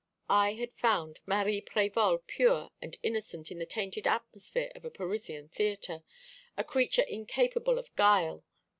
I 0.31 0.53
had 0.53 0.73
found 0.73 1.19
Marie 1.27 1.61
Prévol 1.61 2.25
pure 2.25 2.71
and 2.81 2.97
innocent 3.03 3.51
in 3.51 3.59
the 3.59 3.67
tainted 3.67 4.07
atmosphere 4.07 4.71
of 4.73 4.83
a 4.83 4.89
Parisian 4.89 5.49
theatre, 5.49 6.01
a 6.57 6.63
creature 6.63 7.03
incapable 7.03 7.77
of 7.77 7.95
guile. 7.95 8.43